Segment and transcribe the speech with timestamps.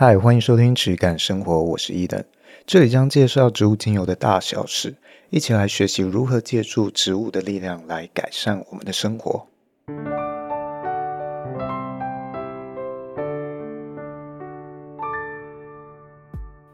[0.00, 2.24] 嗨，欢迎收听质感生活，我是伊登，
[2.64, 4.94] 这里将介绍植物精油的大小事，
[5.28, 9.44] 一起来学习如何借助植物的力量来改善我们的生活。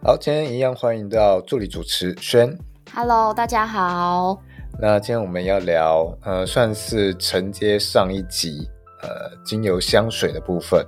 [0.02, 2.54] 好，今天一样欢迎到助理主持轩。
[2.92, 4.38] Hello，大家好。
[4.78, 8.68] 那今天我们要聊，呃，算是承接上一集，
[9.00, 10.86] 呃，精油香水的部分。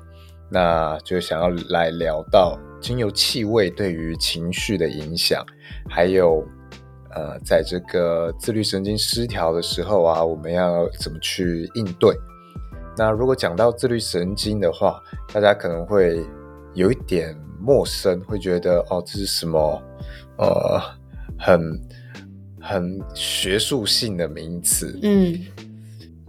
[0.48, 5.44] 那就想要来聊到精油气味对于情绪的影响，
[5.88, 6.46] 还有
[7.10, 12.14] 呃，在这个自律神经失调的时候啊，我们要怎么去应对？
[12.96, 16.24] 那如果讲到自律神经的话，大家可能会
[16.74, 19.82] 有一点陌生，会觉得哦，这是什么？
[20.38, 20.80] 呃，
[21.38, 21.80] 很
[22.60, 24.96] 很学术性的名词。
[25.02, 25.34] 嗯，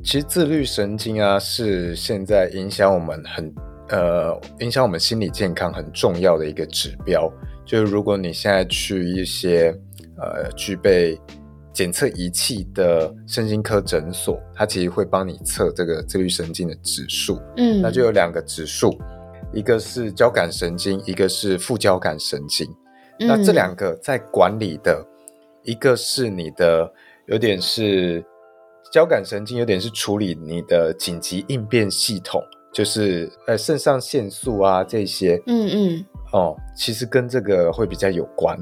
[0.04, 3.54] 其实自律神经啊，是现在影响我们很。
[3.90, 7.32] 呃，影响我们心理健康很重要的一个指标，
[7.66, 9.74] 就是如果你现在去一些
[10.18, 11.18] 呃具备
[11.71, 17.40] 检测仪器的身心科诊所，它其实会帮你测这个自律神经的指数。
[17.55, 18.94] 嗯，那就有两个指数，
[19.54, 22.68] 一个是交感神经，一个是副交感神经。
[23.20, 25.01] 嗯，那这两个在管理的，
[25.63, 26.91] 一个是你的
[27.27, 28.22] 有点是
[28.91, 32.44] 交感神经，有点是处理你的紧急应变系统。
[32.73, 38.57] 就是呃肾上腺素啊这些，嗯嗯，哦，其实跟这个会比较有关。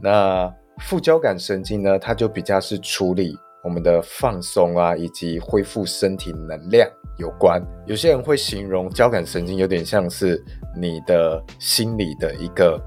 [0.00, 7.62] 那副交感神经呢，它就比较是处理我们的放松啊，以及恢复身体能量有关。
[7.86, 10.42] 有些人会形容交感神经有点像是
[10.76, 12.80] 你的心理的一个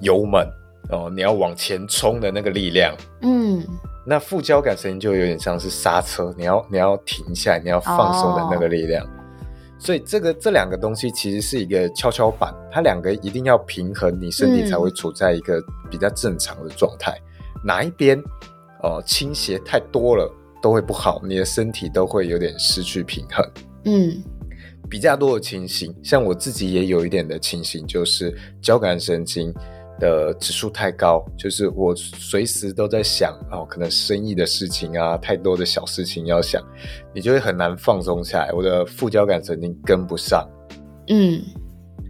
[0.00, 0.46] 油门
[0.90, 2.94] 哦，你要往前冲的那个力量。
[3.22, 3.66] 嗯，
[4.06, 9.04] 那副交感神经就有点像是刹车，你要你要停下来，你要放松的那个力量。
[9.04, 9.10] 哦
[9.80, 17.10] 所以这个这两个东西其实是一个跷跷板，它两个一定要平衡，你身体才会处在一个比较正常的状态。
[17.12, 18.22] 嗯、哪一边
[18.82, 20.30] 哦倾斜太多了
[20.62, 23.50] 都会不好，你的身体都会有点失去平衡。
[23.86, 24.22] 嗯，
[24.90, 29.52] 比较多的情形，像我自己也有一点的情形，就是交感神经。
[30.00, 36.60] 的指数太高，就是我随时都在想哦，可能生意的事情啊，太多的小事情要想，
[37.14, 38.52] 你就会很难放松下来。
[38.52, 40.44] 我的副交感神经跟不上，
[41.08, 41.40] 嗯，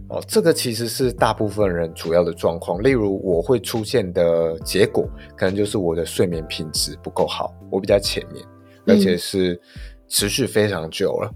[0.09, 2.81] 哦，这个其实是大部分人主要的状况。
[2.81, 8.43] 例如我会出现的结果，可能就是我的睡眠品质不够好，我比较浅眠，
[8.87, 9.61] 而且是
[10.07, 11.31] 持续非常久了。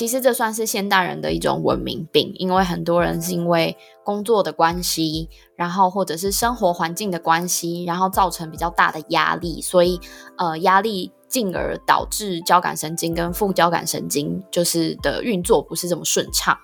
[0.00, 10.00] 其实这算是现代人的一种文明病，因为很多人是因为工作的关系，然后或者是生活环境的关系，然后造成比较大的压力，所以
[10.38, 16.56] 呃压力进而导致交感神经跟副交感神经就是的运作不是这么顺畅。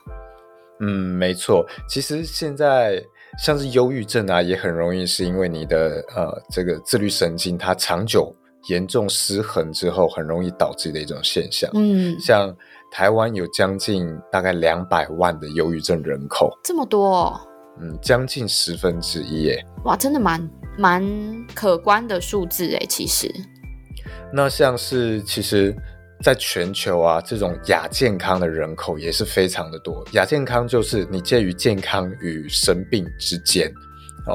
[0.80, 1.62] 嗯，没错。
[1.86, 3.04] 其实现在
[3.38, 8.34] 像是忧郁症啊，也很容易是因为你的呃这个自律神经它长久
[8.70, 11.70] 严重失衡之后，很容易导致的一种现象。
[11.74, 12.56] 嗯，像。
[12.97, 17.41] 台湾有将近大概两百万的忧郁症人口，这么多哦？
[17.79, 19.62] 嗯，将近十分之一耶。
[19.84, 21.05] 哇，真的蛮蛮
[21.55, 23.31] 可观的数字诶，其实。
[24.33, 25.77] 那像是其实，
[26.23, 30.03] 在全球啊，这种亚健康的人口也是非常的多。
[30.13, 33.71] 亚健康就是你介于健康与生病之间。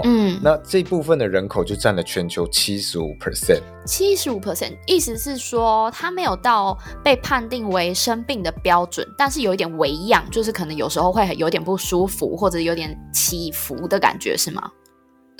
[0.03, 14.71] 嗯，那这部分的人口就占了全球七十五 percent，七十五 percent，意思是说他没有到被判定为生病的标准，但是有一点微恙，就是可能有时候会有点不舒服，或者有点起伏的感觉，是吗？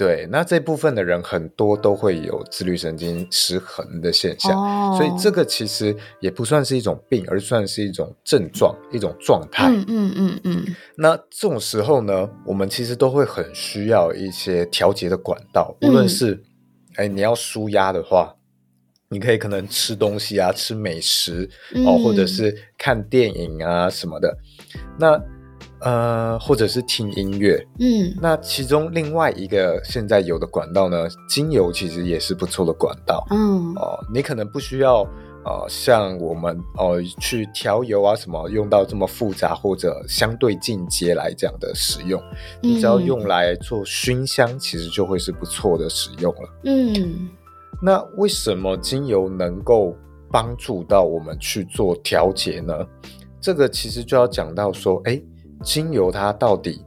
[0.01, 9.67] 对，那这部分的人很多都会有自律神经失衡的现象，哦、所以这个其实也不算是一种病，而算是一种症状、一种状态。
[9.69, 10.65] 嗯嗯嗯嗯。
[10.97, 16.43] 那这种时候呢，我们其实都会很需要一些调节的管道，无论是、嗯
[16.95, 18.35] 哎、你要舒压的话，
[19.07, 24.35] 你可以可能吃东西啊，吃美食、嗯、哦，或者是看电影啊什么的。
[24.97, 25.21] 那
[25.83, 35.01] 呃，或者是听音乐，嗯，那其中另外一个现在有的管道呢，精油其实也是不错的管道，嗯，哦，你可能不需要，
[35.43, 42.21] 呃，像我们哦、呃、去调油啊什么用到这么复杂或者相对进阶来讲的使用，
[42.61, 47.27] 你只要用来做熏香，其实就会是不错的使用了，嗯，
[47.81, 49.95] 那为什么精油能够
[50.31, 52.85] 帮助到我们去做调节呢？
[53.41, 55.19] 这个其实就要讲到说，哎。
[55.63, 56.83] 精油它到底，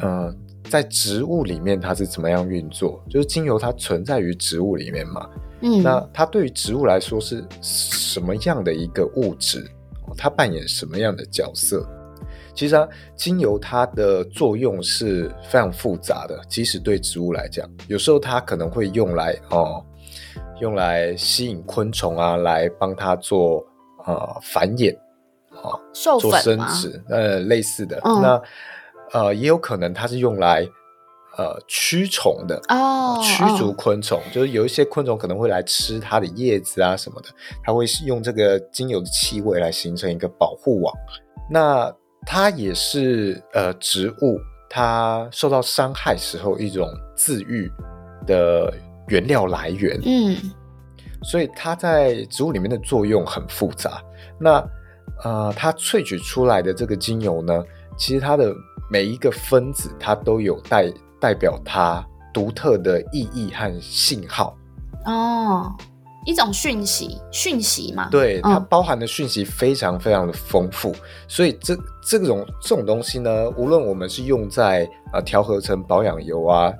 [0.00, 0.34] 呃，
[0.70, 3.02] 在植物里面它是怎么样运作？
[3.08, 5.28] 就是精油它存在于植物里面嘛，
[5.60, 9.64] 嗯，那它对于植物来说是什么样的一个物质？
[10.16, 11.86] 它扮演什么样的角色？
[12.54, 16.40] 其实啊，精油它的作用是非常复杂的。
[16.48, 19.84] 即使对植物来讲，有时候它可能会用来哦，
[20.60, 23.64] 用来吸引昆虫啊，来帮它做
[24.06, 24.96] 呃繁衍
[25.62, 28.00] 啊，授粉做生殖，呃，类似的。
[28.04, 28.42] 嗯、那
[29.12, 30.66] 呃，也有可能它是用来
[31.36, 37.28] 呃驱虫的哦，驱逐昆虫，哦、就是有一些昆虫可能会来吃它的叶子啊什么的，
[37.64, 40.94] 它会用这个精油的气味来形成一个保护网。
[41.50, 41.92] 那
[42.26, 44.38] 它也是呃植物，
[44.68, 47.70] 它受到伤害时候一种自愈
[48.26, 48.72] 的
[49.06, 49.98] 原料来源。
[50.04, 50.36] 嗯，
[51.22, 54.02] 所以它在植物里面的作用很复杂。
[54.38, 54.62] 那
[55.24, 57.64] 呃，它萃取出来的这个精油呢，
[57.96, 58.54] 其实它的
[58.90, 64.56] 每一个分子，它都有代代表它独特的意义和信号。
[65.06, 65.72] 哦。
[66.26, 71.74] 一种讯息，讯息嘛，对，它包含的讯息非常非常的丰富，嗯、所以这
[72.04, 76.70] 这种这种东西呢，无论我们是用在呃调和成保养油啊，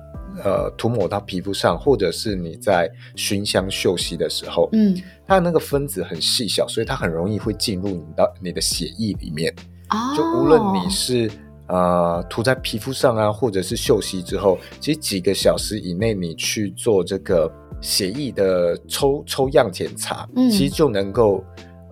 [0.43, 4.95] 呃涂抹到皮肤上，或者是你在熏香嗅息的时候，嗯，
[5.27, 9.53] 它的那个分子很细小，所以它很容易会进入你的你的血液里面。
[9.89, 11.29] 哦，就无论你是
[11.67, 17.51] 呃涂在皮肤上啊，或者是嗅息之后，其实几个小时以内你去做这个。
[17.81, 21.41] 血液的抽抽样检查，嗯、其实就能够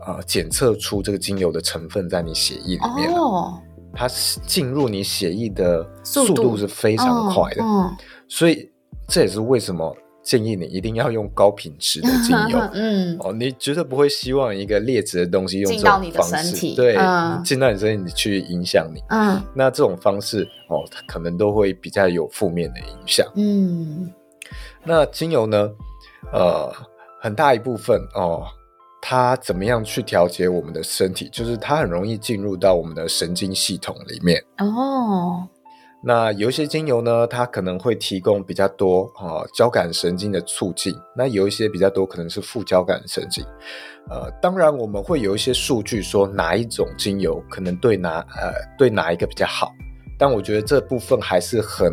[0.06, 3.18] 呃检测出这个精油的成分在你血液里面了。
[3.18, 3.58] 哦，
[3.94, 4.06] 它
[4.46, 7.64] 进入你血液的速度是非常快的。
[7.64, 7.90] 嗯，
[8.28, 8.70] 所以
[9.08, 12.60] 这也是为什么建议你一定要用高品质的精油。
[12.74, 19.02] 嗯，哦，你绝对不会希望一个劣质的东西用这种方式，进到你的身体，对，嗯、进到你身体你去影响你。
[19.10, 23.26] 嗯，那这种方式哦，它可能都会比较有负面的影响。
[23.36, 24.12] 嗯。
[24.84, 25.70] 那精油呢？
[26.34, 26.74] 呃，
[27.22, 28.46] 很大一部分哦，
[29.02, 31.30] 它怎么样去调节我们的身体？
[31.32, 35.48] 就是它很容易进入到我们的神经系统里面哦。
[36.04, 40.94] 那有一些精油呢，它可能会提供比较多啊呃、交感神经的促进。
[41.16, 43.44] 那有一些比较多可能是副交感神经。
[44.10, 49.74] 呃，当然我们会有一些数据说哪一种精油可能对哪呃对哪一个比较好，
[50.18, 51.92] 但我觉得这部分还是很。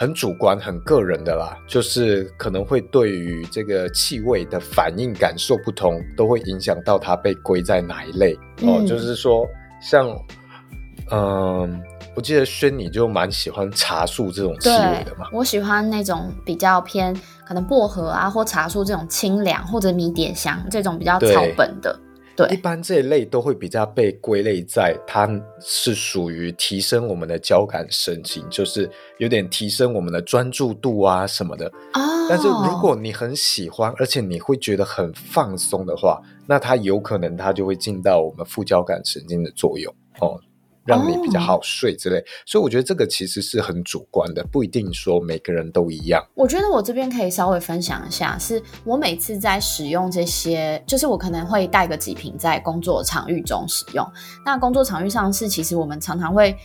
[0.00, 8.86] 很主观、很个人的啦，就是可能会对于这个气味的反应感受不同，都会影响到它被归在哪一类、嗯、哦。
[8.86, 9.44] 就是说，
[9.82, 10.08] 像
[11.10, 11.68] 嗯、呃，
[12.18, 15.28] 我记得轩你就蛮喜欢茶树这种气味的嘛。
[15.32, 17.14] 我喜欢那种比较偏
[17.46, 21.96] 可能薄荷啊或茶树这种清凉，或者迷迭香这种比较草本的。
[22.34, 25.28] 对，一般这一类都会比较被归类在它
[25.60, 31.66] 是属于提升我们的交感神经，就是有点提升我们的专注度啊什么的。
[31.94, 32.26] 哦。
[32.28, 40.36] 但是如果你很喜欢，而且你会觉得很放松的话，那它有可能它就会进到我们副交感神经的作用哦。
[40.88, 46.24] 让你比较好睡之类，哦、所以我觉得这个其实是很主观的，不一定说每个人都一样。
[46.34, 54.02] 我觉得我这边可以稍微分享一下，是我每次在使用这些，就是我可能会带个几瓶在工作场域中使用。
[54.46, 56.56] 那工作场域上是，其实我们常常会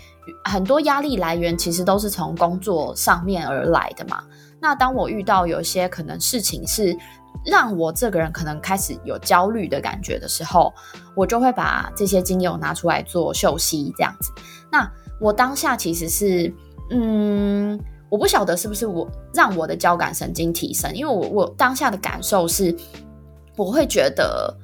[0.45, 4.23] 很多压力来源，其实都是从工作上面而来的嘛。
[4.61, 6.97] 那当我遇到有些可能事情是。
[7.45, 10.73] 让我这个人可能开始有焦虑的感觉的时候，
[11.15, 14.31] 我就会把这些精油拿出来做嗅吸，这样子。
[14.71, 14.89] 那
[15.19, 16.53] 我当下其实是，
[16.91, 17.77] 嗯，
[18.09, 22.73] 我不晓得是不是我让我的交感神经提升，因为我我当下的感受是，
[23.57, 24.55] 我会觉得，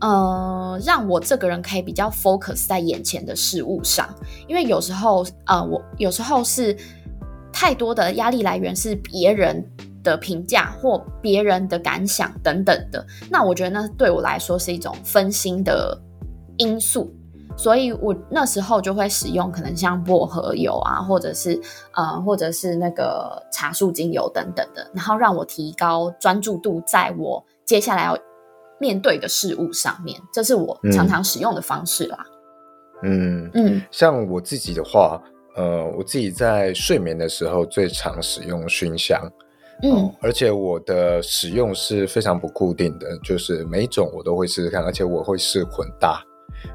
[0.00, 4.08] 呃，让我这个人可以比较 focus 在眼前的事物上，
[4.46, 6.76] 因为有时候，呃，我有时候是
[7.52, 9.66] 太多的压力来源是别人。
[10.08, 15.96] 的评价或别人的感想等等的，那我觉得那对我来说是一种分心的
[16.56, 17.12] 因素，
[17.56, 21.60] 所以我那时候就会使用可能像薄荷油啊，或者是
[21.92, 28.18] 呃，或者是那个茶树精油等等的，然后让我提高专注度，在我接下来要
[28.80, 32.18] 面对的事物上面，这是我常常使用的方式啦。
[33.02, 35.20] 嗯嗯，嗯像我自己的话，
[35.56, 39.20] 呃，我自己在睡眠的时候最常使用熏香。
[39.82, 46.20] 嗯、哦，而且我的使用是非常不固定的，就是每一种我都会试试看，而且我会试混搭。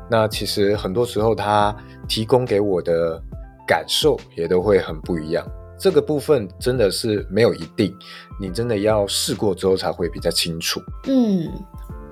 [0.10, 1.76] 那其实很多时候它
[2.08, 3.22] 提供给我的
[3.68, 5.46] 感受也都会很不一样。
[5.78, 7.94] 这个部分真的是没有一定，
[8.40, 10.80] 你真的要试过之后才会比较清楚。
[11.08, 11.52] 嗯，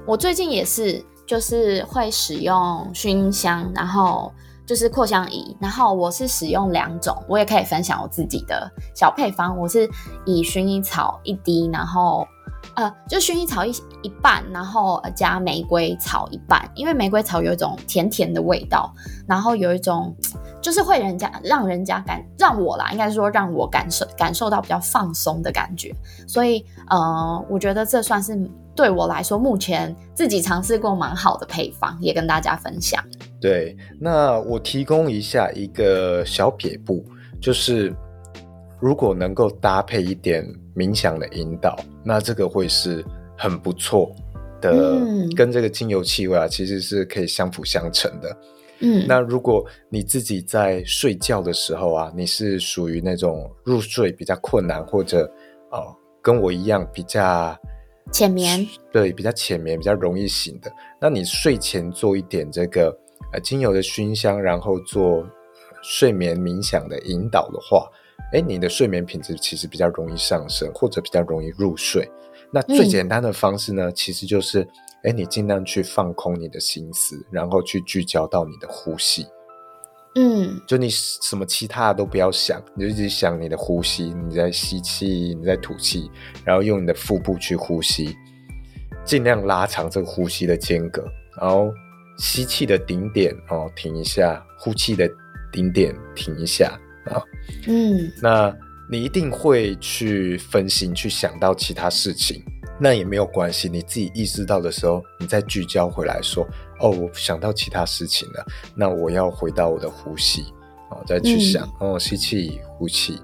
[0.06, 4.32] 我最近也是，就是会使用熏香，然后。
[4.72, 9.58] 就是扩香仪，然后我是使用两种，我也可以分享我自己的小配方。
[9.58, 9.86] 我是
[10.25, 12.25] 以薰衣草一滴，然后
[12.75, 18.90] 呃，就薰衣草一一半，然后加玫瑰草一半，因为玫瑰草有一种甜甜的味道，
[19.28, 20.16] 然后有一种
[20.62, 25.94] 就是会人家让人家感让我啦，应该说让我感受感受到比较放松的感觉，
[26.25, 33.04] 所以呃，我觉得这算是对我来说目前自己尝试过蛮好的配方，也跟大家分享。
[33.42, 37.04] 对，那我提供一下一个小撇步，
[37.42, 37.92] 就是
[38.80, 43.04] 如果能够搭配一点冥想的引导，那这个会是
[43.36, 44.16] 很不错
[44.62, 48.38] 的，嗯、跟这个精油气味啊，其实是可以相辅相成的。
[48.82, 55.26] 嗯，那如果你自己在睡觉的时候啊，你是属于那种入睡比较困难，或者
[55.72, 57.58] 哦跟我一样比较
[58.12, 62.96] 浅眠，对，比较浅眠，比较容易醒的，那你睡前做一点这个。
[63.34, 65.25] 呃，精油的熏香，然后做
[65.82, 67.90] 睡眠冥想的引导的话，
[68.34, 72.10] 哎，你的睡眠品质其实比较容易上升，或者比较容易入睡。
[72.51, 74.68] 那最简单的方式呢，嗯、其实就是，
[75.04, 79.25] 哎，你尽量去放空你的心思，然后去聚焦到你的呼吸。
[80.16, 86.12] 嗯，就你什么其他的都不要想，你就一直想你的呼吸，你在吸气，你在吐气，
[86.44, 88.13] 然后用你的腹部去呼吸，
[89.06, 91.06] 尽量拉长这个呼吸的间隔，
[91.40, 91.72] 然后。
[92.22, 95.10] 吸气的顶点哦，停一下；呼气的
[95.51, 97.18] 顶点停一下啊。
[97.68, 98.56] 嗯，那
[98.88, 102.44] 你一定会去分心，去想到其他事情，
[102.80, 103.68] 那也没有关系。
[103.68, 106.48] 你自己意识到的时候，你再聚焦回来说
[106.80, 108.46] ：“哦，我想到其他事情了。”
[108.78, 110.44] 那我要回到我的呼吸
[110.92, 113.20] 哦，再去想、嗯、哦，吸气、呼气。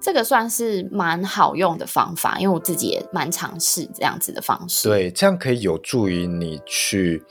[0.00, 4.88] 这个算是蛮好用的方法，因为我自己也蛮尝试这样子的方式。
[4.88, 7.24] 对，这样可以有助于你去。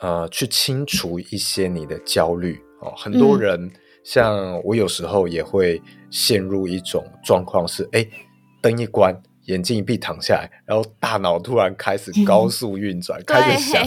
[0.00, 2.92] 呃，去清除一些你的焦虑哦。
[2.96, 3.70] 很多人、嗯、
[4.04, 8.06] 像我，有时候也会陷入一种状况是：哎，
[8.60, 13.82] 灯一关，眼睛一闭，躺下来，然后大脑突然开始高速运转， 嗯、开始想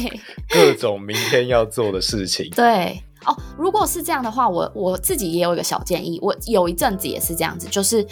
[0.49, 2.49] 各种明天要做的事情。
[2.51, 6.19] 对哦，如果是这样的话，我我自己也有一个小建议。
[6.21, 8.05] 我有一阵子也是这样子，就是。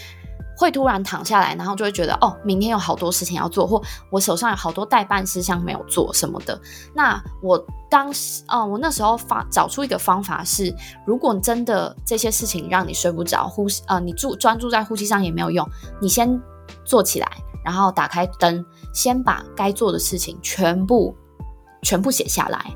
[0.57, 6.59] 会突然躺下来，然后就会觉得哦，明天有好多事情要做，或我手上有好多待办事项没有做什么的。
[6.95, 15.69] 那我当时，哦，我那时候发找出一个方法是，如果真的这些事情让你睡不着，呼吸，呃，你注专注在呼吸上也没有用，
[16.01, 16.41] 你先
[16.83, 17.31] 坐起来，
[17.63, 21.15] 然后打开灯，先把该做的事情全部
[21.83, 22.75] 全部写下来。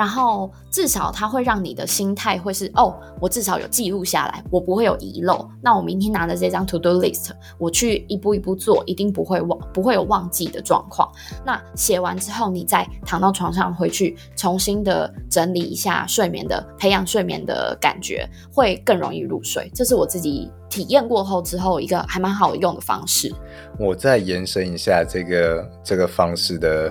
[0.00, 5.46] 然后至少它会让你的心态会是哦，我至少有记录下来，我不会有遗漏。
[5.60, 11.06] 那我明天拿着这张 to do list，我去一步一步做，一定不会忘，不会有忘记的状况。
[11.44, 19.70] 那写完之后，你再躺到床上回去，重新的整理一下睡眠的，培养睡眠的感觉，会更容易入睡。
[19.74, 23.30] 这是我自己体验过后之后一个还蛮好用的方式。
[23.78, 26.90] 我再延伸一下这个这个方式的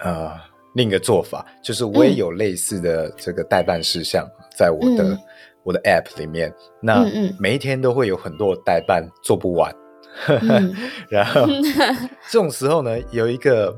[0.00, 0.49] 呃。
[0.74, 4.24] 另一个做法就是，我也有类似的这个代办事项，
[4.56, 5.18] 在我的、嗯、
[5.64, 6.52] 我的 App 里面。
[6.80, 7.04] 那
[7.38, 9.74] 每一天都会有很多代办做不完，
[10.28, 10.74] 嗯、
[11.10, 11.46] 然后
[12.28, 13.76] 这种时候呢，有一个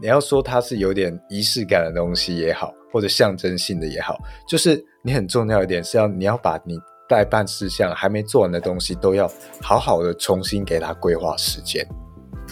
[0.00, 6.78] 你要说它是有点仪式感的东西也好，或者象征性的也好，就是你很重要一点是要你要把你
[7.08, 9.26] 代办事项还没做完的东西，都要
[9.62, 11.86] 好好的重新给它规划时间。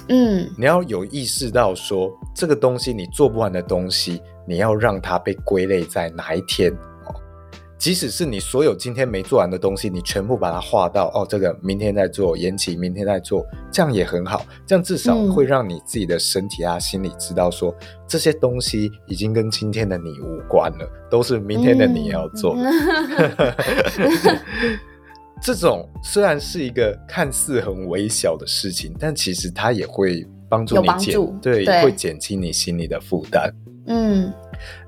[0.09, 7.15] 嗯，你要有意识到说，这个东西你做不完的东西，你要让它被归类在哪一天哦。
[7.79, 14.45] 即使是你所有今天没做完的东西，你全部把它划到哦，这个明天再做，延期明天再做，这样也很好。
[14.67, 17.75] 这样至少会让你自己的身体啊、心里知道说，
[18.07, 22.57] 这些东西已经跟今天的你无关了，都是明天的你要做。
[25.45, 33.55] 这种虽然是一个看似很微小的事情，但其实它也会帮助你减，对，对会减轻你心里的负担。
[33.87, 34.33] 嗯，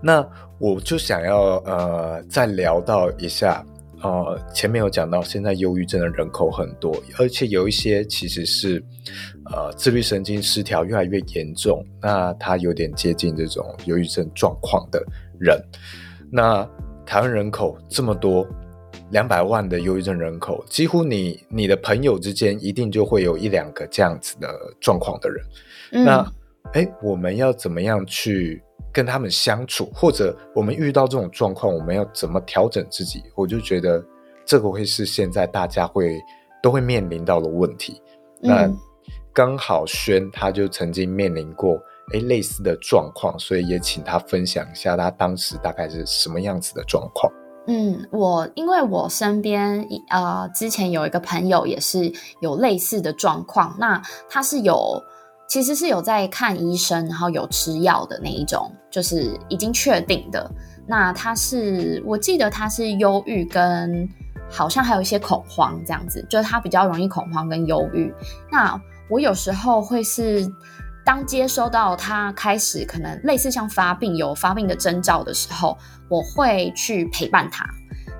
[0.03, 0.27] 那
[0.59, 3.63] 我就想要呃再聊到一下，
[4.01, 8.83] 呃，前面有讲到，现在忧郁症的人口很多，而且有一些其实是
[9.53, 15.05] 呃自律神经失调越来越严重，那他有点接近这种忧郁症状况的
[15.39, 15.63] 人。
[16.33, 16.67] 那
[17.05, 18.49] 台湾人口这么多。
[19.11, 24.49] 两百万的忧郁症人口，几乎你你的朋友之间一定就会有一两个这样子的
[24.81, 25.45] 状况的人。
[25.93, 26.33] 嗯、那，
[26.73, 28.61] 诶，我们要怎么样去
[28.93, 29.91] 跟他们相处？
[29.95, 33.23] 或者我们遇到这种状况，我们要怎么调整自己？
[33.37, 34.05] 我就觉得
[34.45, 36.21] 这个会是现在大家会
[36.61, 38.03] 都会面临到的问题。
[38.43, 38.71] 嗯、那
[39.33, 41.81] 刚好轩他就曾经面临过
[42.13, 47.33] 诶类似的状况，所以也请他分享一下他当时大概是什么样子的状况。
[47.67, 55.03] 嗯，我因为我身边呃之前有一个朋友也是有类似的状况，那他是有
[55.49, 60.51] 其实是有在看医生，然后有吃药的那一种，就是已经确定的。
[60.87, 64.09] 那他是，我记得他是忧郁跟
[64.49, 68.15] 好像还有一些恐慌这样子，就是他比较容易恐慌跟忧郁。
[68.51, 68.81] 那
[69.11, 70.49] 我有时候会是
[71.07, 75.79] 当接收到他开始可能类似像发病有发病的征兆的时候，
[76.11, 77.65] 我会去陪伴他，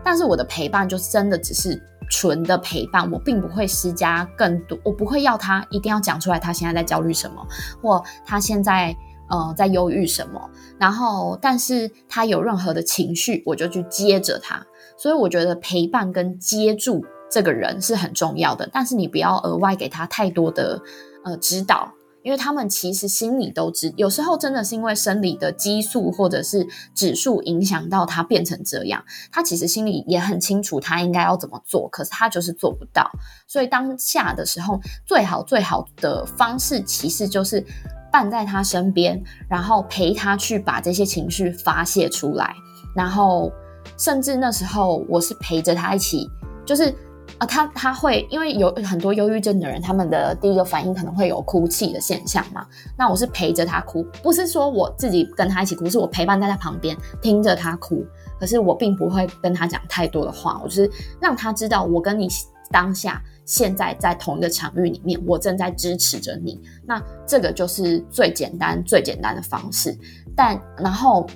[0.03, 1.83] 但是我的陪伴就真的只是。
[2.09, 7.45] 纯的陪伴，我并不会施加更多，我不会要他一定要讲出来他现在在焦虑什么，
[7.83, 8.95] 或他现在
[9.29, 10.41] 呃在忧郁什么。
[10.79, 14.65] 然后，但是他有任何的情绪，我就去接着他。
[14.97, 20.81] 所以我觉得陪伴跟接住这个人是很重要的，但是你不要额外给他太多的
[21.25, 21.93] 呃指导。
[22.27, 33.09] 因为他们其实心里都知，有时候真的是因为生理的激素或者是指数影响到他变成这样，他其实心里也很清楚他应该要怎么做，可是他就是做不到。
[33.47, 37.65] 所以当下的时候，最好最好的方式其实就是
[38.11, 42.53] 伴在他身边，然后陪他去把这些情绪发泄出来，
[42.97, 43.53] 然后
[43.97, 46.29] 甚至那时候我是陪着他一起，
[46.67, 46.93] 就是。
[47.39, 52.67] 啊，他他会因为有很多忧郁症的人，他们的第一个反应可能会有哭泣的现象嘛。
[52.97, 58.05] 那我是陪着他哭，不是说我自己跟他一起哭，是我陪伴在他旁边听着他哭。
[58.41, 60.91] 可是我并不会跟他讲太多的话，我就是
[61.21, 62.29] 让他知道我跟你
[62.71, 66.61] 当下现在在同一个场域里面，我正在支持着你。
[66.87, 69.97] 那这个就是最简单最简单的方式。
[70.35, 71.27] 但然后。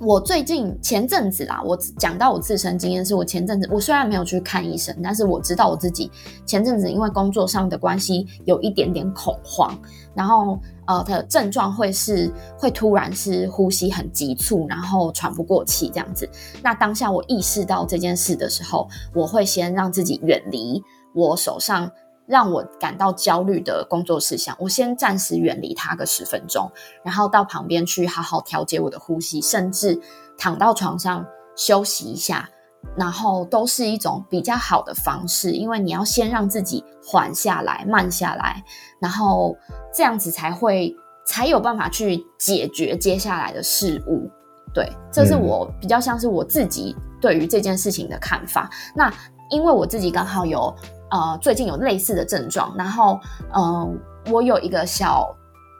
[0.00, 6.08] 我最近前阵子啦，我讲到我自身经验，是我前阵子我虽然没有去看医生，但是我知道我自己
[6.46, 9.76] 前阵子因为工作上的关系有一点点恐慌，
[10.14, 16.28] 然后呃，的症状会是会突然是呼吸很急促，然后喘不过气这样子。
[16.62, 20.80] 那当下我意识到这件事的时候，我会先让自己远离
[21.12, 21.90] 我手上。
[22.28, 26.70] 让我感到焦虑的工作事项，我先暂时远离它个十分钟，
[27.02, 29.98] 然后到旁边去好好调节我的呼吸，甚至
[30.36, 31.24] 躺到床上
[31.56, 32.46] 休息一下，
[32.94, 38.62] 然后都是一种比较好的方式，因为你要先让自己缓下来、慢下来，
[39.00, 39.56] 然后
[39.94, 40.94] 这样子才会
[41.26, 44.30] 才有办法去解决接下来的事物。
[44.74, 48.68] 对，这是我比较像是我自己对于这件事情的看法。
[48.94, 49.10] 那
[49.48, 50.74] 因为我自己刚好有。
[51.10, 53.18] 呃，最近有类似的症状，然后，
[53.54, 53.98] 嗯、
[54.30, 55.34] 我有一个小，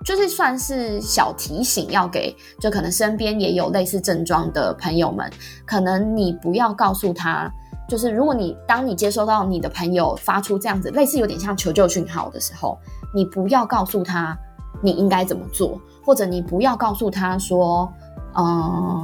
[0.04, 5.30] 就是算是小提醒，要给就可能身边也有类似症状的朋友们，
[5.66, 7.50] 可能你不要告诉他，
[7.86, 12.78] 就是如果你当你接收到你的朋友发出这样子类似有点像求救讯号的时候，
[13.14, 14.34] 你不要告诉他
[14.80, 17.92] 你应该怎么做，或者你不要告诉他说，
[18.34, 19.02] 嗯、呃，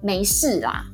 [0.00, 0.84] 没事啦，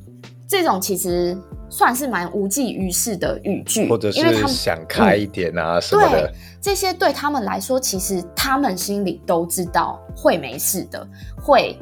[0.47, 1.35] 这种其实。
[1.77, 6.21] 算是蛮无济于事的语句，或者是想开一点啊什么的。
[6.21, 11.07] 对，这些对他们来说，其实他们心里都知道会没事的，
[11.39, 11.77] 会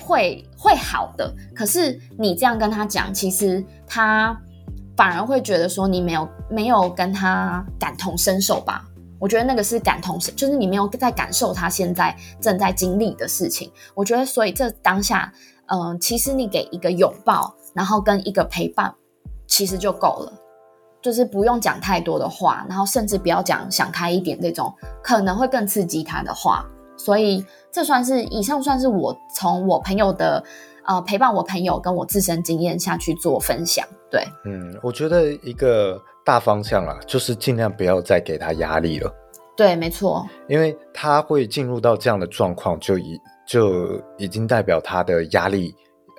[0.00, 1.34] 会会好的。
[1.52, 4.40] 可是你这样跟他讲，其实他
[4.96, 8.84] 反而会觉得说你没有没有跟他感同身受吧？
[9.18, 13.68] 我觉得那个是感同身，就是你没有在感受他现在正在经历的事情。
[13.96, 15.32] 我觉得，所以这当下，
[15.66, 18.94] 嗯、呃，其实你给一个拥抱，然后跟一个陪伴。
[19.50, 20.32] 其实就够了，
[21.02, 26.64] 就是不用讲太多的话，然后甚至不要讲想开一点这种可能会更刺激他的话。
[26.96, 30.42] 所以这算是以上算是我从我朋友的
[30.84, 33.86] 呃陪伴我朋友跟我自身经验下去做分享。
[34.10, 39.10] 对，嗯，我觉得一个大方向啊，就是尽量不要再给他压力了。
[39.56, 45.74] 对，没错，因为他会进入到这样的状况，就已就已经代表他的压力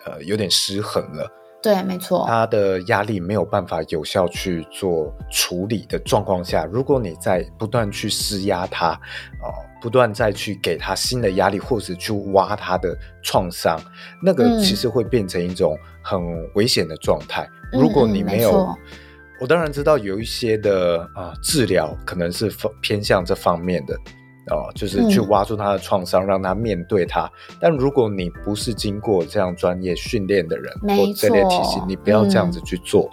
[0.06, 1.28] 呃有点失衡了。
[1.62, 8.94] 对，没错，他的压力没有办法有效去做处理的状况下，如果你在不断去施压他，
[9.42, 13.80] 哦，不断再去给他新的压力，或者去挖他的创伤，
[14.24, 16.20] 那个其实会变成一种很
[16.56, 17.48] 危险的状态。
[17.74, 18.98] 嗯、如果你没有，嗯、没
[19.42, 23.96] 我当然知道有一些的啊、呃、治疗可能是偏向这方面的。
[24.50, 27.30] 哦，就是去挖出他的创伤，嗯、让他面对他。
[27.60, 33.08] 但如果你不是经过这样专业训练的人，没错，或这类体系，你不要这样子去做。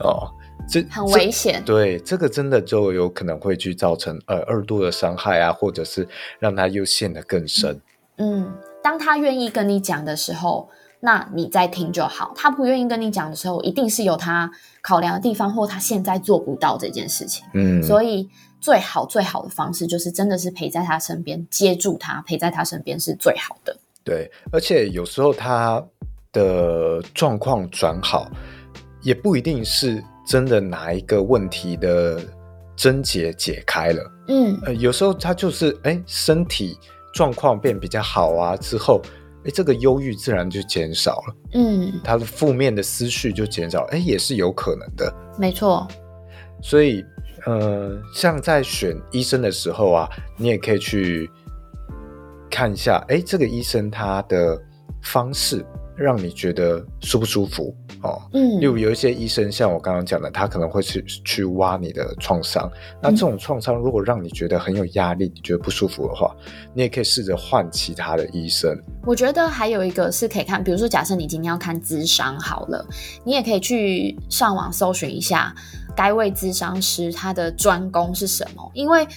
[0.00, 0.28] 嗯、哦，
[0.68, 1.62] 这很危险。
[1.64, 6.06] 对，这个真的就有可能会去造成呃二度的伤害啊，或者是
[6.40, 7.80] 让他又陷得更深。
[8.16, 8.52] 嗯，
[8.82, 12.32] 当他愿意跟你讲的时候，那你再听就好。
[12.34, 14.50] 他不愿意跟你讲的时候，一定是有他
[14.82, 17.46] 考量的地方，或他现在做不到这件事情。
[17.54, 18.28] 嗯，所以。
[18.66, 23.76] 最好最好的方式就是真的是陪在他身边，接住他，陪在他身边是最好的。
[24.02, 25.80] 对，而且有时候他
[26.32, 28.28] 的状况转好，
[29.02, 32.20] 也不一定是真的哪一个问题的
[32.74, 34.02] 症结解开了。
[34.26, 36.76] 嗯，呃，有时候他就是哎，身体
[37.14, 39.00] 状况变比较好啊，之后
[39.44, 41.36] 哎，这个忧郁自然就减少了。
[41.52, 45.14] 嗯，他的负面的思绪就减少，哎，也是有可能的。
[45.38, 45.86] 没错。
[46.60, 47.04] 所以，
[47.46, 51.30] 呃，像在选医生的时候啊，你也可以去
[52.50, 54.60] 看一下，哎，这个医生他的
[55.02, 55.64] 方式。
[55.98, 58.20] 让你觉得舒不舒服哦？
[58.34, 62.70] 嗯，例如有一些医生，像我刚刚讲的，他可能会去去挖你的创伤。
[63.02, 66.36] 那这种创伤如果让你觉得很有压力，你觉得不舒服的话，
[66.74, 68.78] 你也可以试着换其他的医生。
[69.06, 72.86] 我觉得还有一个是可以看，比如说，假设你今天要看智商好了，
[73.24, 75.54] 你也可以去上网搜寻一下
[75.96, 79.08] 该位咨商师他的专攻是什么，因为。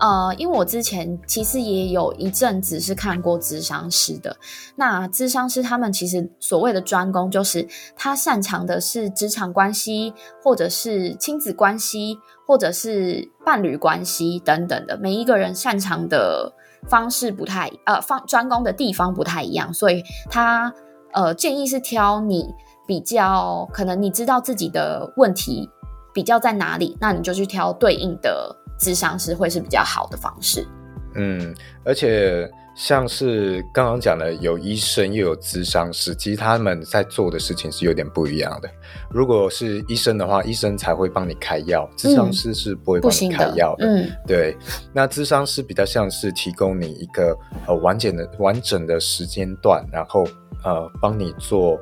[0.00, 4.36] 呃，因为我之前其实也有一阵子是看过咨商师的。
[4.74, 14.98] 那咨商师他们其实所谓的专攻，就是他擅长的是职场关系，或者是亲子关系，或者是伴侣关系等等的。
[14.98, 16.52] 每一个人擅长的
[16.88, 20.74] 方式不太，呃，方专攻的地方不太一样，所以他
[21.12, 22.52] 呃建议是挑你
[22.88, 25.70] 比较可能你知道自己的问题
[26.12, 28.56] 比较在哪里，那你就去挑对应的。
[28.78, 30.66] 智商师会是比较好的方式，
[31.14, 38.68] 嗯，而且像是刚刚讲的，有医生又有咨商师，其实他们在做的事情是有点不一样的。
[39.08, 43.86] 如果是医生的话，医生才会帮你开药，咨商师是不会帮你开药的。
[43.86, 44.56] 嗯，对。
[44.92, 50.24] 那咨商师比较像是提供你一个呃完整的完整的时间段，然后
[50.64, 51.78] 呃帮你做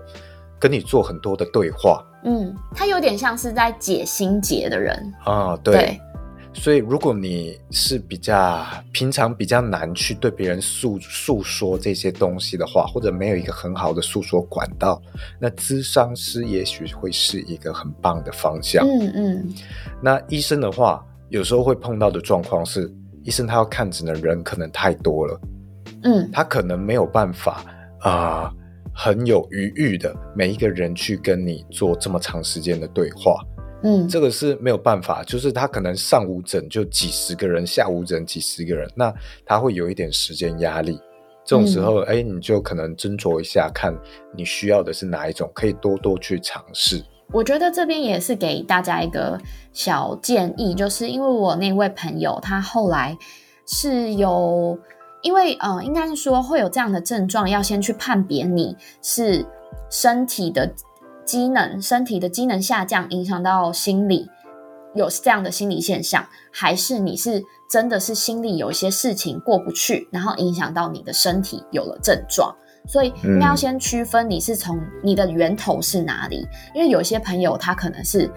[0.59, 2.05] 跟你做很多的对话。
[2.25, 5.75] 嗯，他有点像是在解心结的人啊，对。
[5.75, 6.01] 对
[6.53, 15.01] 所以，如果你是比较平常比较难去对别人诉诉说这些东西的话，或者没有一个很好的诉说管道，
[15.39, 18.85] 那咨商师也许会是一个很棒的方向。
[18.85, 19.55] 嗯嗯。
[20.03, 25.41] 那医生的话，有时候会碰到的状况是，医生他要看诊的人可能太多了，
[26.03, 27.65] 嗯，他可能没有办法
[28.01, 28.55] 啊、呃，
[28.95, 33.43] 很有余裕的每一个人去跟你做这么长时间的对话。
[33.83, 39.11] 嗯，这个是没有办法，就是他可能上午诊就几十个人，下午诊几十个人，那
[39.47, 41.01] 他会有一点时间压力。
[41.43, 43.97] 这种时候，哎、嗯，你就可能斟酌一下，看
[44.37, 47.03] 你需要的是哪一种，可以多多去尝试。
[47.33, 49.41] 我觉得这边也是给大家一个
[49.73, 53.17] 小建议，就是因为我那位朋友他后来
[53.67, 54.79] 是有，
[55.23, 59.47] 因为呃，应该是说会有这样的症状，要先去判别你是
[59.91, 60.73] 身体的。
[61.23, 64.29] 机能，身体的机能下降，影响到心理，
[64.97, 72.53] 有这样的心理现象，还是你是真的是心里有一些事情过不去，然后影响到你的身体有了症状，
[72.89, 78.29] 所以应该要先区分你是从你的源头是哪里，因为有些朋友他可能是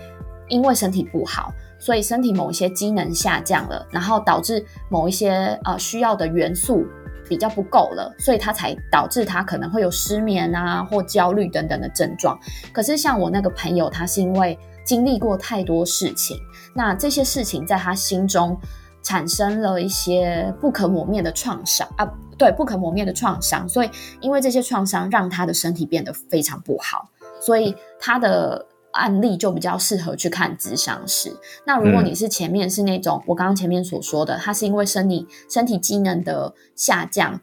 [0.48, 1.52] 因为身体不好，
[1.84, 6.86] 所以身体某一些机能下降了，然后导致某一些呃需要的元素。
[7.26, 12.38] 比较不够了，所以他才导致他可能会有失眠啊或焦虑等等的症状。
[12.74, 16.38] 可是像我那个朋友，他是因为经历过太多事情，
[16.76, 18.56] 那这些事情在他心中
[19.02, 22.06] 产生了一些不可磨灭的创伤啊，
[22.38, 23.68] 对，不可磨灭的创伤。
[23.70, 28.64] 所以因为这些创伤让他的身体变得非常不好，所以他的。
[28.94, 31.32] 案例就比较适合去看咨商师。
[31.66, 37.40] 那如果你是前面是那种、嗯、我刚刚前面所说的，他是因为生理身体机能的下降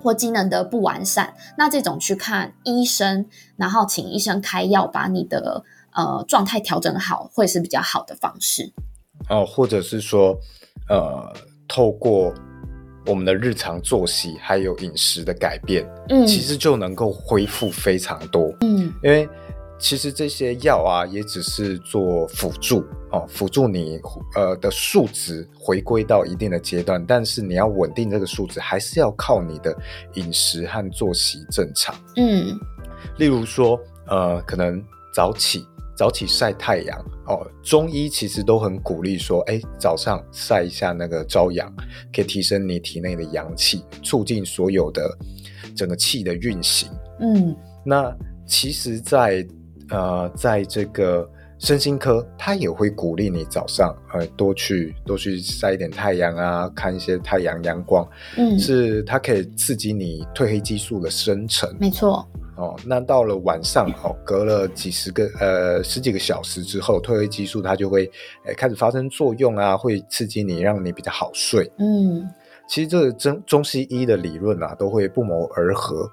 [0.00, 3.26] 或机能的不完善，那这种去看医生，
[3.56, 8.72] 然后请医生开药，把你的呃状态调整好，会是比较好的方式。
[9.28, 10.36] 哦，或者是说，
[10.88, 11.32] 呃，
[11.68, 12.34] 透过
[13.06, 19.28] 我们的日常作息还有饮食的改变，嗯，其实就能够恢复非常多，嗯，因为。
[19.82, 24.00] 其实这些药啊，也只是做辅助哦，辅助你
[24.36, 29.76] 呃的数值回归到一定的阶段，但是你要稳定这个数值，还是要靠你的
[30.14, 31.92] 饮食和作息正常。
[32.14, 32.56] 嗯，
[33.18, 34.80] 例如说呃，可能
[35.12, 35.66] 早起
[35.96, 41.68] 早起晒太阳哦，中医其实都很鼓励说，哎，早上晒一下那个朝阳，
[42.14, 45.18] 可以提升你体内的阳气，促进所有的
[45.74, 46.88] 整个气的运行。
[47.18, 48.16] 嗯，那
[48.46, 49.44] 其实，在
[49.92, 51.28] 呃，在这个
[51.58, 58.04] 身心科，他也会鼓励你早上呃多去多去晒一点太阳啊，看一些太阳阳光，
[58.36, 62.26] 嗯，是它可以刺激你褪黑激素的生成，没错。
[62.56, 68.10] 哦，那到了晚上哦，隔了几十个呃十几个小时之后，褪黑激素它就会
[68.44, 71.70] 呃开始发生作用啊，会刺激你，让你比较好睡。
[71.78, 72.28] 嗯，
[72.68, 76.10] 其实这个中中西医的理论啊，都会不谋而合。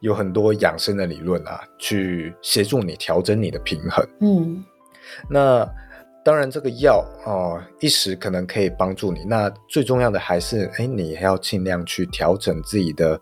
[0.00, 4.06] 有很多养生的理论啊，去协助你调整你的平衡。
[4.20, 4.64] 嗯，
[5.28, 5.68] 那
[6.24, 9.24] 当然这个药哦，一时可能可以帮助你。
[9.24, 13.20] 那最重要的还是，哎，你要尽量去调整自己的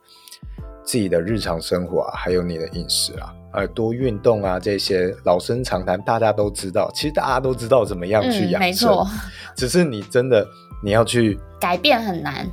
[0.82, 6.90] 自己的日常生活啊，还有你的饮食啊，呃，多运动啊，这些老生常谈，大家都知道。
[6.94, 9.06] 其实大家都知道怎么样去养生，嗯，没错。
[9.54, 10.46] 只是你真的
[10.82, 12.46] 你要去改变很难。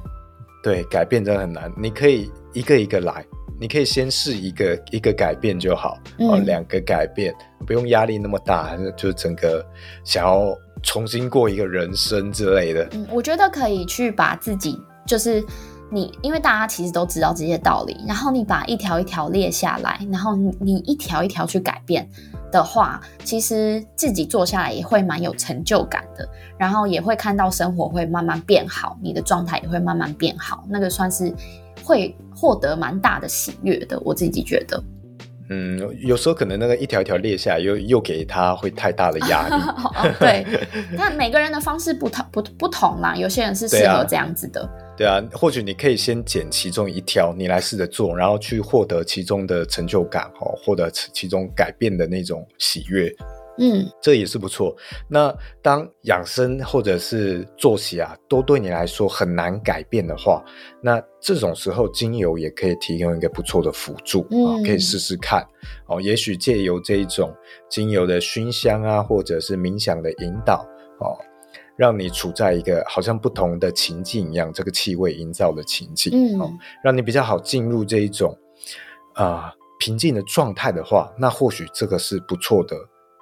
[0.62, 1.72] 对，改变真的很难。
[1.76, 3.26] 你可以一个一个来，
[3.62, 7.32] 你可以先试一个一个改变就好，嗯、哦，两个改变，
[7.63, 9.63] 不用压力那么大，就整个
[10.04, 12.89] 想要重新过一个人生之类的。
[12.93, 15.45] 嗯，我觉得可以去把自己，就是
[15.91, 22.10] 你，因为大家其实都知道这些道理，然后你把一条一条列下来，然后，你一条一条去改变。
[22.52, 31.34] 的话，其实自己做下来也会蛮有成就感的，然后也会看到生活会慢慢变好，你的状态也会慢慢变好，那个算是
[31.84, 34.82] 会获得蛮大的喜悦的，我自己觉得。
[35.54, 39.54] 嗯，有时候可能那个一条一条列下来，又又给他会太大的压力。
[39.84, 40.46] 哦、对，
[40.98, 44.70] 但每个人的方式不同不不同啦，有些人是适合这样子的。
[44.96, 53.13] 对啊，或许你可以先剪其中一条，你来试着做，然后去获得其中的成就感哦，获得其中改变的那种喜悦。
[53.58, 54.76] 嗯，这也是不错。
[55.08, 60.44] 那当养生或者是作息啊，都对你来说很难改变的话，
[60.82, 65.46] 那这种时候精油也可以提供一个不错的辅助啊、嗯哦，可以试试看
[65.88, 66.02] 哦。
[66.02, 67.32] 也许借由这一种
[67.70, 70.66] 精油的熏香啊，或者是冥想的引导
[71.00, 71.14] 哦，
[71.76, 76.52] 让你处在一个好像不同的情境一样，这个气味营造的情境，嗯，哦，
[76.84, 78.36] 让你比较好进入这一种
[79.14, 82.76] 啊、呃、平静的状态的话，那或许这个是不错的。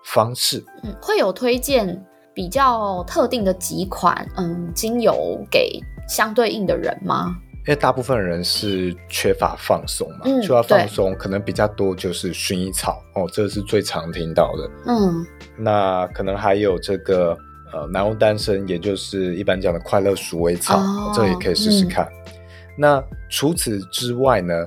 [0.03, 7.35] 方式，嗯，会有推荐比较特定的几款，嗯，精油给相对应的人吗？
[7.67, 14.71] 因为大部分人是缺乏放松嘛，嗯，缺乏放松，可能比较多就是薰衣草哦，这是最常听到的。
[14.87, 15.25] 嗯，
[15.57, 17.37] 那可能还有这个
[17.71, 22.05] 呃，南欧丹参，也就是一般讲的快乐鼠尾草，哦，这也可以试试看。
[22.25, 22.33] 嗯，
[22.75, 24.65] 那除此之外呢，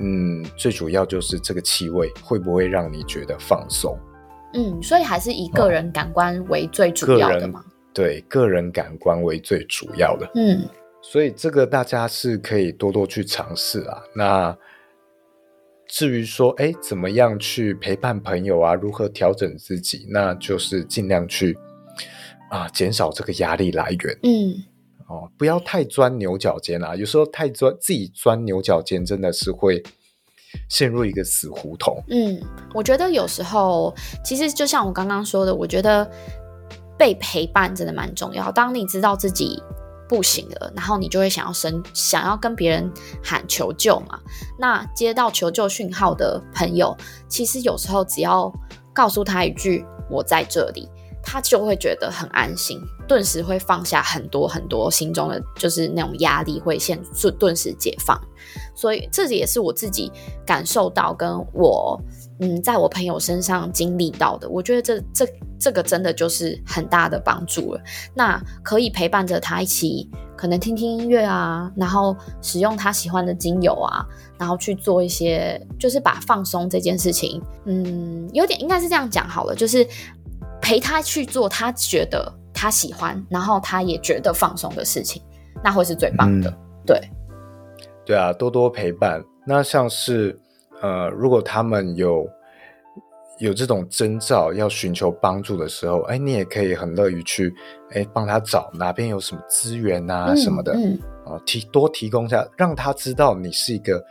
[0.00, 3.96] 嗯，最主要就是这个气味会不会让你觉得放松？
[4.54, 7.60] 嗯，所以还是以个人感官为最主要的嘛？
[7.60, 10.30] 哦、对，个人感官为最主要的。
[10.34, 10.62] 嗯，
[11.02, 14.02] 所以这个大家是可以多多去尝试啊。
[14.14, 14.56] 那
[15.88, 18.74] 至于说，哎，怎么样去陪伴朋友啊？
[18.74, 20.06] 如何调整自己？
[20.08, 21.56] 那就是尽量去
[22.50, 24.18] 啊，减少这个压力来源。
[24.22, 24.62] 嗯，
[25.08, 26.94] 哦，不要太钻牛角尖啊。
[26.94, 29.82] 有时候太钻自己钻牛角尖，真的是会。
[30.68, 32.02] 陷入一个死胡同。
[32.08, 32.40] 嗯，
[32.74, 36.10] 我觉得有时候其实就像我刚刚说的，我觉得
[36.98, 38.50] 被陪伴真的蛮重要。
[38.52, 39.62] 当你知道自己
[40.08, 44.18] 不行了，然后你就会想要生，想要跟别人喊求救嘛。
[44.58, 46.96] 那接到求救讯号的朋友，
[47.28, 48.52] 其实有时候只要
[48.92, 50.88] 告诉他一句“我在这里”，
[51.24, 58.20] 他就会觉得很安心，顿时会放下很多很多心中的就是那种压力，会现顿顿时解放。
[58.74, 60.12] 所以这也是我自己
[60.44, 62.00] 感受到，跟我
[62.40, 64.48] 嗯，在我朋友身上经历到的。
[64.48, 65.26] 我觉得这这
[65.58, 67.80] 这个真的就是很大的帮助了。
[68.14, 74.04] 那可以陪伴着他一起，可能听听音乐啊，然后使用他喜欢的精油啊，
[74.36, 79.86] 然后去做一些，就是把放松这件事情，嗯，有点应该是这样讲好了，就是
[80.64, 85.22] 陪他去做他觉得他喜欢，然后他也觉得放松的事情，
[85.62, 87.00] 那会是最棒的，嗯、对。
[88.06, 89.22] 对啊，多多陪伴。
[89.46, 90.38] 那像是，
[90.80, 92.26] 呃，如果他们有
[93.38, 97.54] 有这种征兆要寻求帮助的时候，哎，你也可以很乐于去，
[97.90, 104.02] 哎，帮他找哪边有什么资源啊什么的，嗯，啊，提多提供一下，让他知道你是一个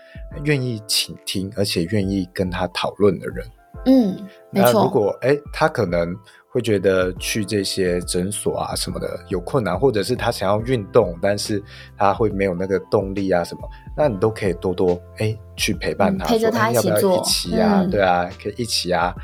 [0.43, 3.43] 愿意倾听而且愿意跟他讨论的人。
[3.85, 4.15] 嗯，
[4.51, 4.71] 没错。
[4.71, 6.15] 那如果哎，他可能。
[6.53, 11.61] 会觉得去这些诊所啊什么的有困难，或者是他想要运动，但是
[11.97, 17.81] 他会没有那个动力啊什么，那你都可以多多哎去陪伴他，嗯、陪着他一起做，要不要一起啊？
[17.81, 19.15] 嗯、对啊，可以一起啊，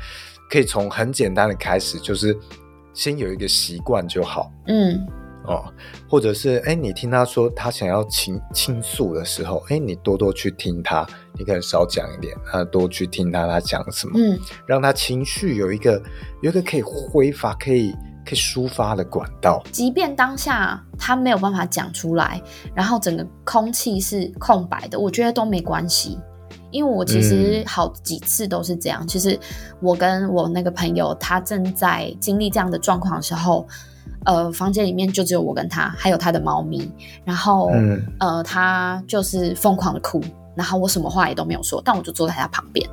[0.50, 2.36] 可以从很简单的开始，就是
[2.92, 4.50] 先有一个习惯就好。
[4.66, 5.06] 嗯。
[5.50, 5.64] 哦，
[6.08, 11.04] 或者是哎，你听他说他想要倾倾诉的时候，哎，你多多去听他，
[11.36, 16.00] 你可能少讲一点，他，多去听他他讲什么，嗯，让他情绪有一个
[16.40, 17.90] 有一个可以挥发、可以
[18.24, 19.60] 可以抒发的管道。
[19.72, 22.40] 即便当下他没有办法讲出来，
[22.72, 26.16] 然后整个空气是空白的，我觉得都没关系，
[26.70, 29.04] 因为我其实好几次都是这样。
[29.04, 29.40] 其实、嗯、
[29.80, 33.66] 我跟我那个朋友，他正在经历这样的状况的时候。
[34.24, 36.90] 呃，房间里面就只有我跟他，还有他的猫咪。
[37.24, 40.20] 然后，嗯、呃，他就是疯狂的哭，
[40.54, 42.88] 然后我什么话也都没有说，但我就坐在他旁边。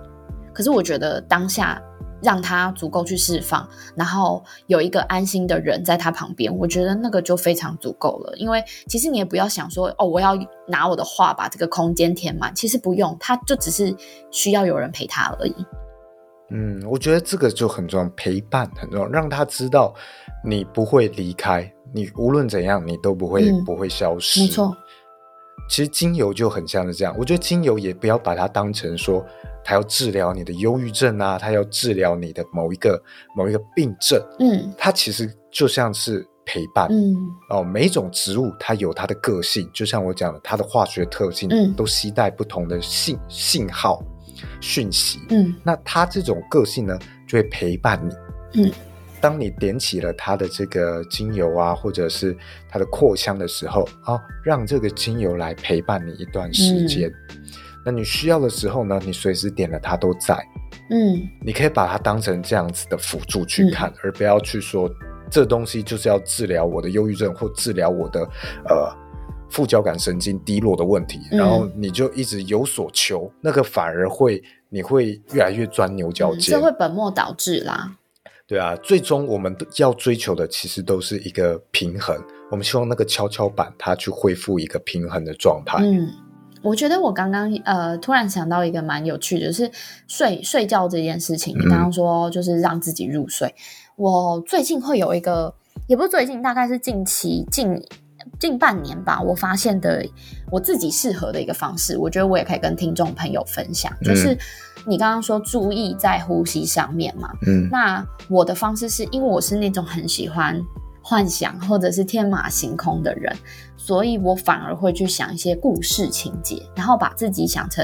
[0.53, 1.81] 可是我觉得当下
[2.21, 8.35] 让他足够去释放，然后有一个安心的人在他旁边，我觉得那个就非常足够了。
[8.37, 10.35] 因为其实你也不要想说，哦，我要
[10.67, 13.95] 拿我的话把这个空间填满，其实不用，他就只是
[14.31, 15.55] 需要有人陪他而已。
[16.49, 19.93] 嗯，我觉得这个就很重要，陪伴很重要，让他知道
[20.43, 24.41] 你不会离开，你无论怎样，你都不会、嗯、不会消失。
[24.41, 24.75] 没错。
[25.69, 29.25] 其实精油就很像是这样，我觉得精油也不要把它当成说，
[29.65, 33.01] 它要治疗你的忧郁症啊，它要治疗你的某一个
[33.35, 37.13] 某一个病症，嗯，它其实就像是陪伴，嗯，
[37.49, 44.01] 哦，每一种植物它有它的个性，就像我讲的，它的化学特性，嗯，都携带不同的信信号
[44.61, 46.97] 讯息，嗯，那他这种个性呢，
[47.27, 47.99] 就会陪伴
[48.53, 48.71] 你，嗯。
[49.19, 52.37] 当你点起了他的这个精油啊，或者是
[52.69, 57.09] 他的扩香的时候，啊，让这个精油来陪伴你一段时间。
[57.29, 57.43] 嗯。
[57.83, 60.35] 那你需要的时候呢，你随时点了它都在。
[60.91, 64.87] 嗯，你可以把它当成这样子的辅助去看，嗯，而不要去说
[65.31, 68.21] 这东西就是要治疗我的忧郁症或治疗我的
[68.69, 68.95] 呃
[69.49, 77.95] 副交感神经低落的问题，嗯，然后你就一直有所求，那个反而会你会越来越钻牛角尖，这会本末倒置啦。
[78.45, 82.17] 对啊，最终我们要追求的其实都是一个平衡。
[82.49, 85.79] 我们希望那个跷跷板它去恢复一个平衡的状态。
[85.81, 86.07] 嗯，
[86.61, 89.69] 我觉得我刚刚呃突然想到一个蛮有趣的，就是
[90.07, 91.53] 睡睡觉这件事情。
[91.59, 93.53] 你刚刚说就是让自己入睡，嗯，
[93.97, 95.53] 我最近会有一个，
[95.87, 97.83] 也不是最近，大概是近期近
[98.39, 100.05] 近半年吧，我发现的
[100.51, 104.33] 我自己适合的一个方式，我觉得我也可以跟听众朋友分享，就是。
[104.33, 104.39] 嗯
[104.89, 107.29] 你刚刚说注意在呼吸上面嘛？
[107.45, 110.63] 嗯，那我的方式是因为我是那种很喜欢
[111.01, 113.35] 幻想或者是天马行空的人，
[113.75, 117.83] 所以我反而会去想一些故事情节，然后把自己想成，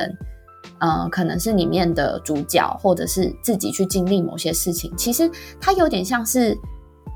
[0.79, 4.89] 呃，可能是里面的主角，或者是自己去经历某些事情。
[4.95, 6.57] 其实它有点像是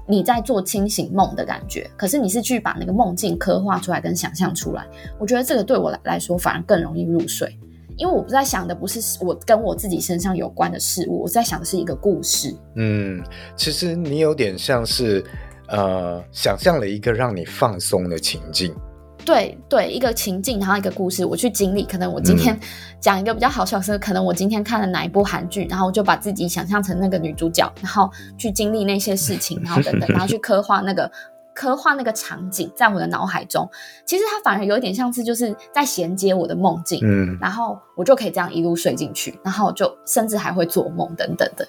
[0.07, 4.87] 你在做清醒梦的感觉，可是你是去把那个梦境刻画出来跟想象出来。
[5.19, 7.57] 我觉得这个对我来来说反而更容易入睡。
[7.97, 12.55] 因为我不在想的不是我跟我自己身上有关的事物，我在想的是一个故事。
[12.75, 13.23] 嗯，
[13.55, 15.25] 其实你有点像是，
[15.67, 18.71] 呃，想象了一个让你放松的情境。
[19.27, 21.83] 对对，一个情境，然后一个故事，我去经历。
[21.83, 22.57] 可能我今天
[22.97, 31.11] 讲一个比较好笑的是，可能我今天看了哪一部韩剧，然后我就把自己想象成那个女主角，然后去经历那些事情，然后等等，然后去刻画那个。
[31.57, 33.67] 刻画那个场景在我的脑海中，
[34.05, 41.67] 其实它反而有点像是就是在衔接我的梦境，嗯，然后我就可以这样一路睡进去，然后就甚至还会做梦等等的。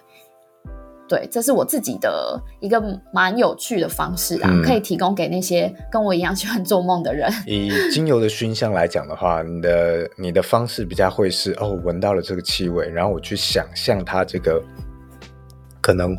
[1.09, 7.33] 对，这是我自己的一个蛮有趣的方式啊，嗯，可以提供给那些跟我一样喜欢做梦的人。
[7.47, 14.63] 以精油的熏香来讲的话，你的你的方式比较会是哦，闻到了这个气味，然后我去想象它这个
[15.81, 16.17] 可能。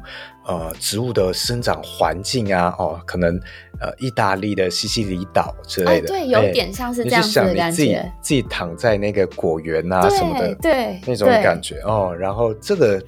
[0.47, 3.39] 呃，植物的生长环境啊，哦，可能
[3.79, 7.75] 呃，意大利的西西里岛之类的，对，有点像是这样子的感觉。
[7.75, 12.15] 自己自己躺在那个果园啊什么的，对，那种感觉哦。
[12.17, 12.99] 然后这个。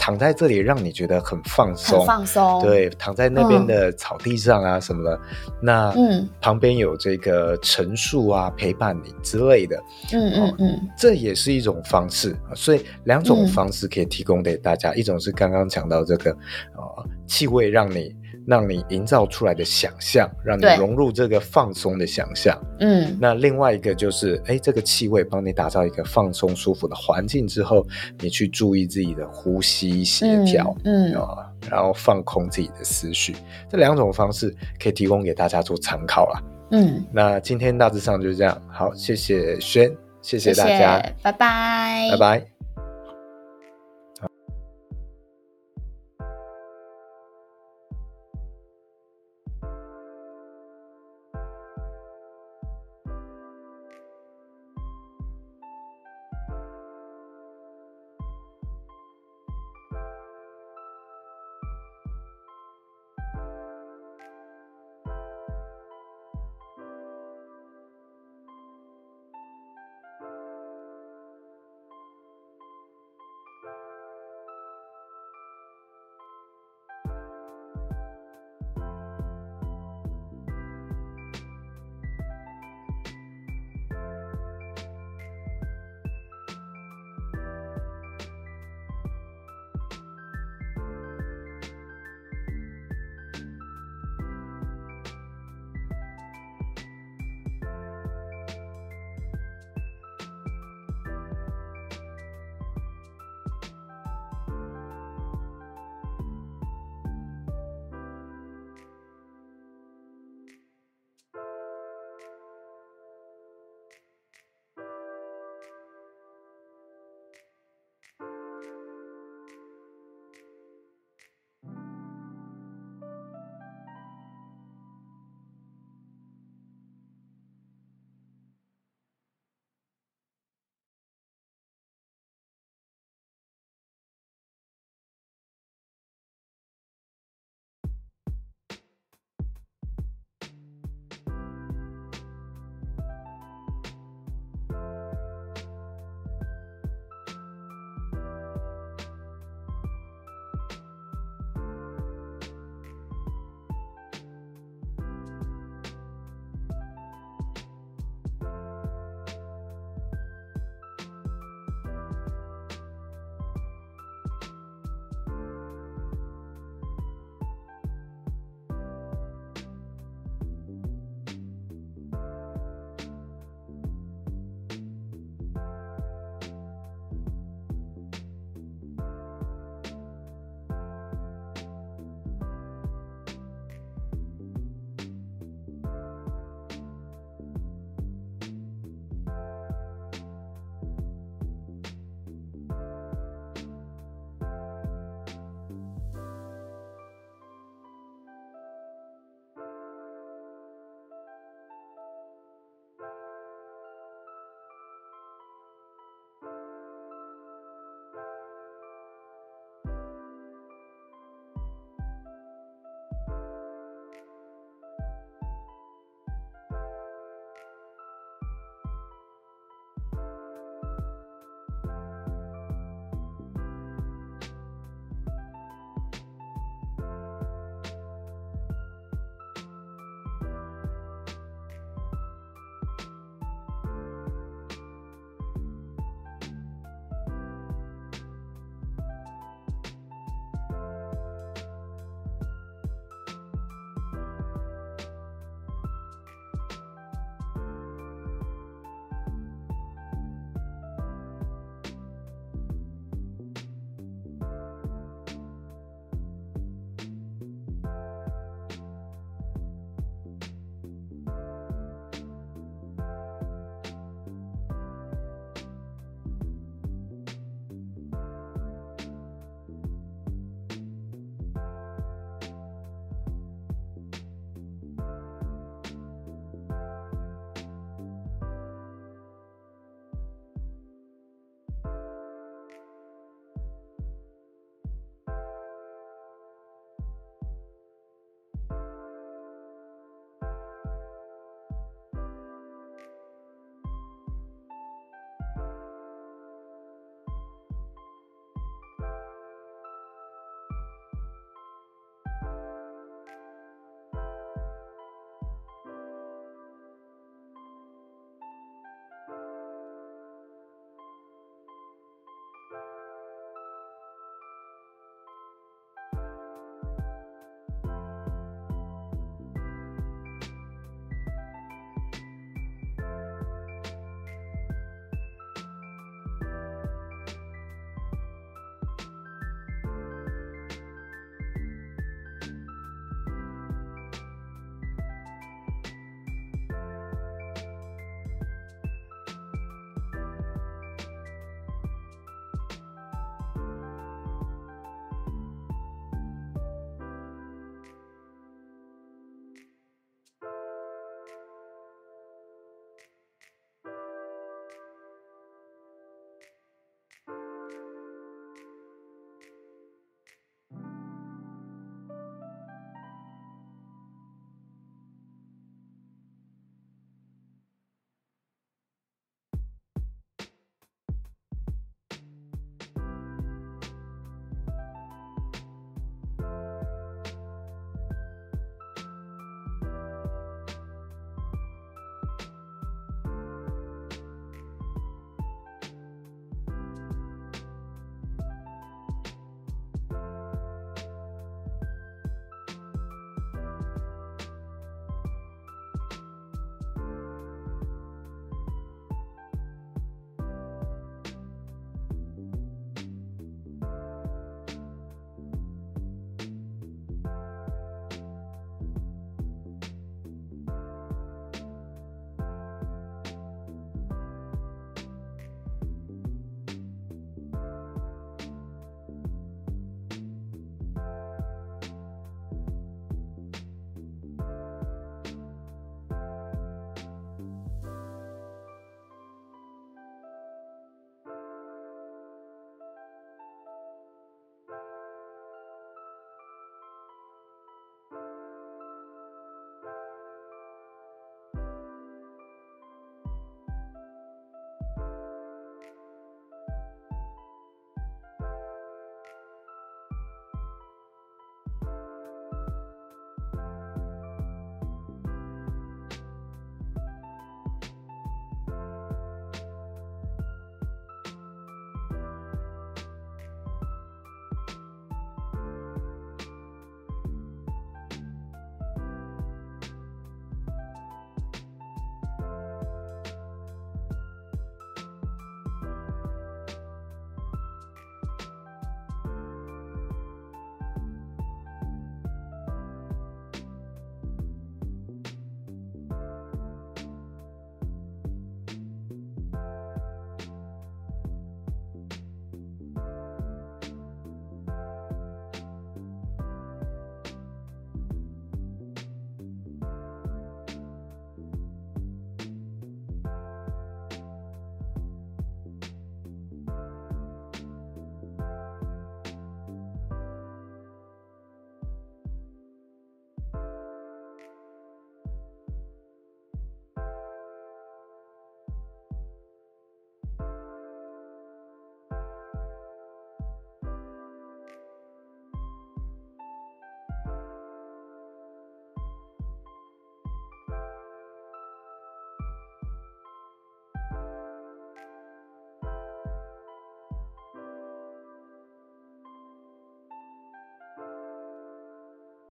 [0.00, 2.62] 躺在这里让你觉得很放松，放松。
[2.62, 5.20] 对，躺在那边的草地上啊什么的，嗯、
[5.60, 9.76] 那嗯，旁边有这个陈树啊陪伴你之类的，
[10.14, 12.34] 嗯嗯嗯，这也是一种方式。
[12.54, 16.30] 所以两种方式可以提供给大家，嗯、一种是刚刚讲到这个
[16.74, 18.16] 呃气味让你。
[18.46, 22.58] 让你营造出来的想象，让你融入这个放松的想象。
[22.80, 27.86] 嗯，那另外一个就是，哎，这个气味帮你打造一个放松舒服的环境之后，
[28.20, 33.34] 你去注意自己的呼吸协调，嗯，啊、嗯，然后放空自己的思绪。
[33.68, 36.42] 这两种方式可以提供给大家做参考啦。
[36.72, 38.60] 嗯，那今天大致上就是这样。
[38.68, 39.90] 好，谢谢轩，
[40.22, 42.59] 谢谢大家，谢谢，拜拜，拜拜。